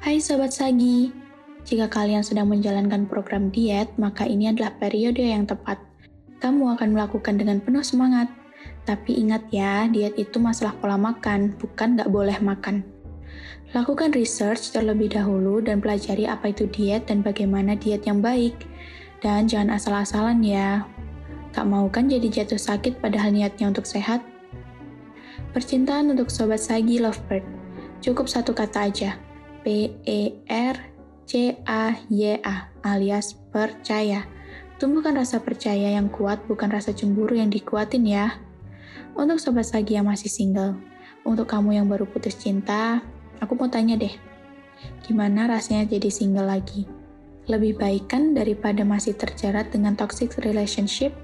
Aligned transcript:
Hai 0.00 0.16
Sobat 0.16 0.48
Sagi, 0.48 1.12
jika 1.68 1.84
kalian 1.92 2.24
sedang 2.24 2.48
menjalankan 2.48 3.04
program 3.04 3.52
diet, 3.52 3.92
maka 4.00 4.24
ini 4.24 4.48
adalah 4.48 4.72
periode 4.80 5.20
yang 5.20 5.44
tepat. 5.44 5.76
Kamu 6.40 6.72
akan 6.72 6.96
melakukan 6.96 7.36
dengan 7.36 7.60
penuh 7.60 7.84
semangat. 7.84 8.32
Tapi 8.88 9.20
ingat 9.20 9.52
ya, 9.52 9.84
diet 9.92 10.16
itu 10.16 10.40
masalah 10.40 10.72
pola 10.80 10.96
makan, 10.96 11.52
bukan 11.60 12.00
nggak 12.00 12.08
boleh 12.08 12.32
makan. 12.40 12.80
Lakukan 13.76 14.16
research 14.16 14.72
terlebih 14.72 15.12
dahulu 15.12 15.60
dan 15.60 15.84
pelajari 15.84 16.24
apa 16.24 16.48
itu 16.48 16.64
diet 16.72 17.04
dan 17.04 17.20
bagaimana 17.20 17.76
diet 17.76 18.08
yang 18.08 18.24
baik. 18.24 18.56
Dan 19.20 19.52
jangan 19.52 19.76
asal-asalan 19.76 20.40
ya. 20.40 20.88
Gak 21.52 21.68
mau 21.68 21.84
kan 21.92 22.08
jadi 22.08 22.40
jatuh 22.40 22.56
sakit 22.56 23.04
padahal 23.04 23.36
niatnya 23.36 23.68
untuk 23.68 23.84
sehat? 23.84 24.24
Percintaan 25.52 26.08
untuk 26.08 26.32
Sobat 26.32 26.64
Sagi 26.64 26.96
Lovebird. 26.96 27.44
Cukup 28.00 28.32
satu 28.32 28.56
kata 28.56 28.88
aja. 28.88 29.28
P-E-R-C-A-Y-A 29.62 30.86
alias 32.80 33.26
percaya. 33.52 34.24
Tumbuhkan 34.80 35.16
rasa 35.16 35.40
percaya 35.44 35.92
yang 35.92 36.08
kuat, 36.08 36.40
bukan 36.48 36.72
rasa 36.72 36.96
cemburu 36.96 37.36
yang 37.36 37.52
dikuatin 37.52 38.04
ya. 38.08 38.40
Untuk 39.12 39.36
Sobat 39.36 39.68
Sagi 39.68 40.00
yang 40.00 40.08
masih 40.08 40.32
single, 40.32 40.80
untuk 41.28 41.50
kamu 41.52 41.76
yang 41.76 41.86
baru 41.90 42.08
putus 42.08 42.40
cinta, 42.40 43.04
Aku 43.40 43.56
mau 43.56 43.72
tanya 43.72 43.96
deh, 43.96 44.12
gimana 45.08 45.48
rasanya 45.48 45.88
jadi 45.88 46.12
single 46.12 46.44
lagi? 46.44 46.84
Lebih 47.48 47.80
baik 47.80 48.12
kan 48.12 48.36
daripada 48.36 48.84
masih 48.84 49.16
terjerat 49.16 49.72
dengan 49.72 49.96
toxic 49.96 50.36
relationship? 50.44 51.16